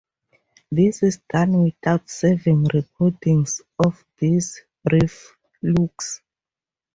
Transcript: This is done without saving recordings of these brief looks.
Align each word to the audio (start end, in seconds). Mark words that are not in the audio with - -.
This 0.71 1.03
is 1.03 1.19
done 1.31 1.63
without 1.63 2.09
saving 2.09 2.65
recordings 2.73 3.61
of 3.77 4.03
these 4.19 4.59
brief 4.83 5.37
looks. 5.61 6.23